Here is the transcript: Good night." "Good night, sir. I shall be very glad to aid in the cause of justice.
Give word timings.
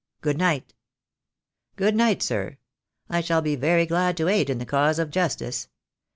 Good 0.21 0.39
night." 0.39 0.73
"Good 1.75 1.95
night, 1.95 2.23
sir. 2.23 2.57
I 3.07 3.21
shall 3.21 3.43
be 3.43 3.55
very 3.55 3.85
glad 3.85 4.17
to 4.17 4.29
aid 4.29 4.49
in 4.49 4.57
the 4.57 4.65
cause 4.65 4.97
of 4.97 5.11
justice. 5.11 5.69